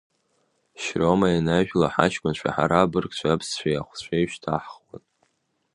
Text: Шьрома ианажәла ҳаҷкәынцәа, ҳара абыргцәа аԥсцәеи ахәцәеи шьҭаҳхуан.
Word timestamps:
Шьрома 0.81 1.27
ианажәла 1.29 1.87
ҳаҷкәынцәа, 1.93 2.49
ҳара 2.55 2.77
абыргцәа 2.81 3.27
аԥсцәеи 3.31 3.79
ахәцәеи 3.81 4.25
шьҭаҳхуан. 4.31 5.03